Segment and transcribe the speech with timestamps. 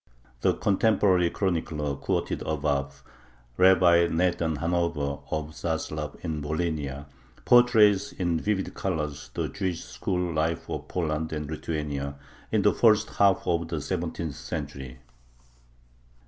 [0.41, 3.03] The contemporary chronicler quoted above,
[3.57, 7.05] Rabbi Nathan Hannover, of Zaslav, in Volhynia,
[7.45, 12.15] portrays in vivid colors the Jewish school life of Poland and Lithuania
[12.51, 14.97] in the first half of the seventeenth century.